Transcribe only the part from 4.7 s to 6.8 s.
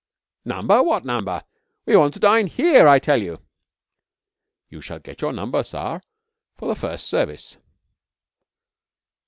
shall get your number, sar, for the